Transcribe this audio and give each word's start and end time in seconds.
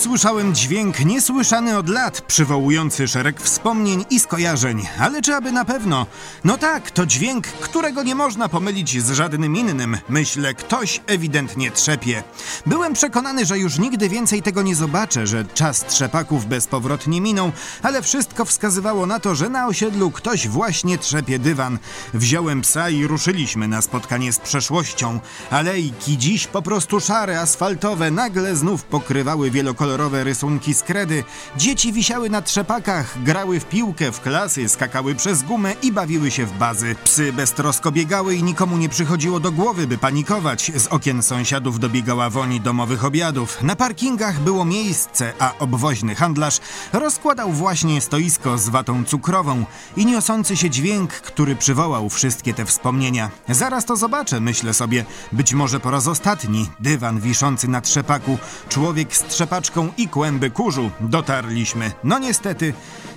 Usłyszałem 0.00 0.54
dźwięk 0.54 1.04
niesłyszany 1.04 1.78
od 1.78 1.88
lat, 1.88 2.20
przywołujący 2.20 3.08
szereg 3.08 3.40
wspomnień 3.40 4.04
i 4.10 4.20
skojarzeń. 4.20 4.86
Ale 4.98 5.22
czy 5.22 5.34
aby 5.34 5.52
na 5.52 5.64
pewno? 5.64 6.06
No 6.44 6.58
tak, 6.58 6.90
to 6.90 7.06
dźwięk, 7.06 7.46
którego 7.46 8.02
nie 8.02 8.14
można 8.14 8.48
pomylić 8.48 9.02
z 9.02 9.10
żadnym 9.10 9.56
innym. 9.56 9.96
Myślę, 10.08 10.54
ktoś 10.54 11.00
ewidentnie 11.06 11.70
trzepie. 11.70 12.22
Byłem 12.66 12.92
przekonany, 12.92 13.46
że 13.46 13.58
już 13.58 13.78
nigdy 13.78 14.08
więcej 14.08 14.42
tego 14.42 14.62
nie 14.62 14.76
zobaczę, 14.76 15.26
że 15.26 15.44
czas 15.44 15.86
trzepaków 15.86 16.46
bezpowrotnie 16.46 17.20
minął, 17.20 17.52
ale 17.82 18.02
wszystko 18.02 18.44
wskazywało 18.44 19.06
na 19.06 19.20
to, 19.20 19.34
że 19.34 19.48
na 19.48 19.66
osiedlu 19.66 20.10
ktoś 20.10 20.48
właśnie 20.48 20.98
trzepie 20.98 21.38
dywan. 21.38 21.78
Wziąłem 22.14 22.60
psa 22.60 22.90
i 22.90 23.06
ruszyliśmy 23.06 23.68
na 23.68 23.82
spotkanie 23.82 24.32
z 24.32 24.38
przeszłością. 24.38 25.20
Alejki, 25.50 26.18
dziś 26.18 26.46
po 26.46 26.62
prostu 26.62 27.00
szare, 27.00 27.40
asfaltowe, 27.40 28.10
nagle 28.10 28.56
znów 28.56 28.84
pokrywały 28.84 29.50
wielokolorowe 29.50 29.89
rysunki 29.96 30.74
z 30.74 30.82
kredy. 30.82 31.24
Dzieci 31.56 31.92
wisiały 31.92 32.30
na 32.30 32.42
trzepakach, 32.42 33.22
grały 33.22 33.60
w 33.60 33.64
piłkę, 33.64 34.12
w 34.12 34.20
klasy, 34.20 34.68
skakały 34.68 35.14
przez 35.14 35.42
gumę 35.42 35.74
i 35.82 35.92
bawiły 35.92 36.30
się 36.30 36.46
w 36.46 36.58
bazy. 36.58 36.94
Psy 37.04 37.32
beztrosko 37.32 37.92
biegały 37.92 38.34
i 38.34 38.42
nikomu 38.42 38.76
nie 38.76 38.88
przychodziło 38.88 39.40
do 39.40 39.52
głowy, 39.52 39.86
by 39.86 39.98
panikować. 39.98 40.72
Z 40.76 40.86
okien 40.86 41.22
sąsiadów 41.22 41.78
dobiegała 41.78 42.30
woń 42.30 42.60
domowych 42.60 43.04
obiadów. 43.04 43.62
Na 43.62 43.76
parkingach 43.76 44.40
było 44.40 44.64
miejsce, 44.64 45.32
a 45.38 45.52
obwoźny 45.58 46.14
handlarz 46.14 46.60
rozkładał 46.92 47.52
właśnie 47.52 48.00
stoisko 48.00 48.58
z 48.58 48.68
watą 48.68 49.04
cukrową 49.04 49.64
i 49.96 50.06
niosący 50.06 50.56
się 50.56 50.70
dźwięk, 50.70 51.12
który 51.12 51.56
przywołał 51.56 52.08
wszystkie 52.08 52.54
te 52.54 52.64
wspomnienia. 52.64 53.30
Zaraz 53.48 53.84
to 53.84 53.96
zobaczę, 53.96 54.40
myślę 54.40 54.74
sobie. 54.74 55.04
Być 55.32 55.54
może 55.54 55.80
po 55.80 55.90
raz 55.90 56.06
ostatni. 56.06 56.68
Dywan 56.80 57.20
wiszący 57.20 57.68
na 57.68 57.80
trzepaku, 57.80 58.38
człowiek 58.68 59.16
z 59.16 59.24
trzepaczką 59.24 59.79
i 59.96 60.08
kłęby 60.08 60.50
kurzu. 60.50 60.90
Dotarliśmy. 61.00 61.92
No 62.04 62.18
niestety. 62.18 62.74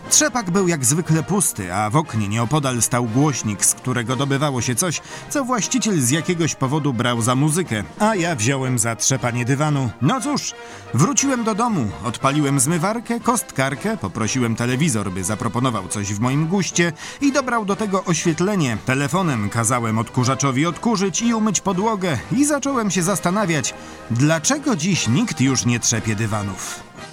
Trzepak 0.10 0.52
był 0.52 0.68
jak 0.68 0.86
zwykle 0.86 1.24
pusty, 1.24 1.74
a 1.74 1.90
w 1.90 1.96
oknie 1.96 2.28
nieopodal 2.28 2.82
stał 2.82 3.06
głośnik, 3.06 3.66
z 3.66 3.74
którego 3.74 4.16
dobywało 4.16 4.62
się 4.62 4.76
coś, 4.76 5.02
co 5.30 5.46
właściciel 5.46 6.02
z 6.02 6.10
jakiegoś 6.10 6.56
powodu 6.56 6.94
brał 6.94 7.22
za 7.22 7.36
muzykę, 7.36 7.84
a 8.00 8.16
ja 8.16 8.36
wziąłem 8.36 8.80
za 8.80 8.96
trzepanie 8.96 9.46
dywanu. 9.46 9.90
No 10.02 10.22
cóż, 10.22 10.54
wróciłem 10.94 11.44
do 11.44 11.56
domu, 11.56 11.88
odpaliłem 12.04 12.60
zmywarkę, 12.60 13.20
kostkarkę, 13.20 13.98
poprosiłem 13.98 14.56
telewizor, 14.56 15.12
by 15.12 15.24
zaproponował 15.24 15.88
coś 15.88 16.14
w 16.14 16.20
moim 16.20 16.48
guście 16.48 16.94
i 17.22 17.32
dobrał 17.32 17.66
do 17.66 17.76
tego 17.76 18.04
oświetlenie. 18.04 18.78
Telefonem 18.86 19.50
kazałem 19.50 20.00
odkurzaczowi 20.00 20.66
odkurzyć 20.66 21.22
i 21.22 21.34
umyć 21.34 21.62
podłogę 21.62 22.18
i 22.32 22.46
zacząłem 22.46 22.92
się 22.92 23.04
zastanawiać, 23.04 23.74
dlaczego 24.12 24.76
dziś 24.76 25.08
nikt 25.08 25.42
już 25.42 25.66
nie 25.66 25.80
trzepie 25.80 26.16
Anruf. 26.54 27.13